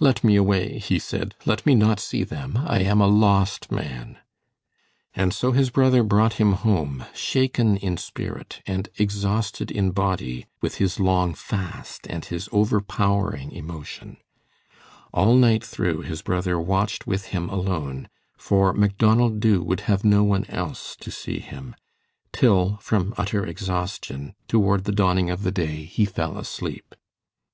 [0.00, 1.34] "Let me away," he said.
[1.44, 2.56] "Let me not see them.
[2.66, 4.16] I am a lost man."
[5.12, 10.76] And so his brother brought him home, shaken in spirit and exhausted in body with
[10.76, 14.16] his long fast and his overpowering emotion.
[15.12, 18.08] All night through his brother watched with him alone,
[18.38, 21.74] for Macdonald Dubh would have no one else to see him,
[22.32, 26.94] till, from utter exhaustion, toward the dawning of the day, he fell asleep.